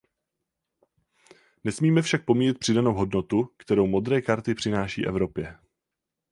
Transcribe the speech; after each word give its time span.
Nesmíme 1.63 2.01
však 2.01 2.25
pomíjet 2.25 2.57
přidanou 2.59 2.93
hodnotu, 2.93 3.49
kterou 3.57 3.87
modré 3.87 4.21
karty 4.21 4.53
přináší 4.53 5.05
Evropě. 5.05 5.57